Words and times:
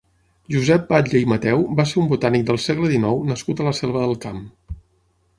Josep 0.53 0.85
Batlle 0.91 1.19
i 1.25 1.27
Mateu 1.33 1.59
va 1.79 1.85
ser 1.91 1.99
un 2.03 2.07
botànic 2.13 2.47
del 2.47 2.59
segle 2.63 2.89
dinou 2.93 3.21
nascut 3.33 3.61
a 3.61 3.67
la 3.69 3.75
Selva 3.81 4.01
del 4.05 4.17
Camp. 4.25 4.41